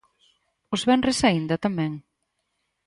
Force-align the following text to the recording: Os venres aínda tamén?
Os 0.75 0.81
venres 0.89 1.19
aínda 1.29 1.61
tamén? 1.65 1.91